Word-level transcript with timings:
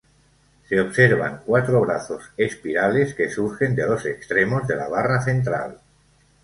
Se 0.67 0.79
observan 0.79 1.41
cuatro 1.45 1.79
brazos 1.81 2.31
espirales 2.35 3.13
que 3.13 3.29
surgen 3.29 3.75
de 3.75 3.85
los 3.85 4.03
extremos 4.07 4.67
de 4.67 4.75
la 4.75 4.87
barra 4.87 5.21
central. 5.21 5.77